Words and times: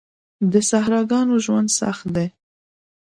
د 0.51 0.53
صحراګانو 0.69 1.35
ژوند 1.45 1.67
سخت 1.79 2.05
دی. 2.15 2.27